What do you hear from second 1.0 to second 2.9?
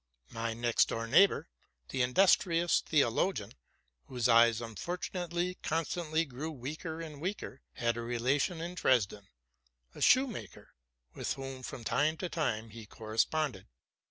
neighbor, the industrious